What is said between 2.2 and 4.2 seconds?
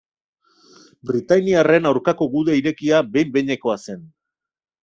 guda irekia behin-behinekoa zen.